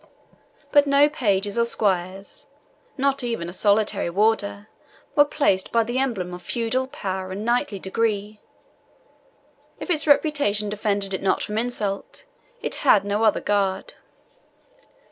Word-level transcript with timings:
But 0.71 0.87
no 0.87 1.07
pages 1.09 1.59
or 1.59 1.65
squires 1.65 2.47
not 2.97 3.23
even 3.23 3.47
a 3.47 3.53
solitary 3.53 4.09
warder 4.09 4.67
was 5.13 5.27
placed 5.29 5.71
by 5.71 5.83
the 5.83 5.99
emblem 5.99 6.33
of 6.33 6.41
feudal 6.41 6.87
power 6.87 7.29
and 7.31 7.45
knightly 7.45 7.77
degree. 7.77 8.41
If 9.79 9.91
its 9.91 10.07
reputation 10.07 10.69
defended 10.69 11.13
it 11.13 11.21
not 11.21 11.43
from 11.43 11.59
insult, 11.59 12.25
it 12.63 12.73
had 12.83 13.05
no 13.05 13.23
other 13.23 13.41
guard. 13.41 13.93